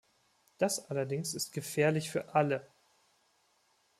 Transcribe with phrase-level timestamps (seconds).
[0.57, 2.65] Das allerdings ist gefährlich für alle.